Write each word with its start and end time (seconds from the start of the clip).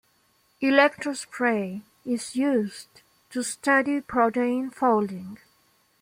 Electrospray 0.63 1.83
is 2.07 2.35
used 2.35 3.03
to 3.29 3.43
study 3.43 4.01
protein 4.01 4.71
folding. 4.71 5.37